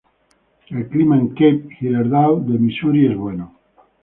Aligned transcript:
El 0.69 0.87
clima 0.89 1.15
en 1.15 1.27
Cape 1.27 1.69
Girardeau 1.77 2.39
de 2.43 2.57
Misuri 2.57 3.05
es 3.05 3.15
bueno. 3.15 3.53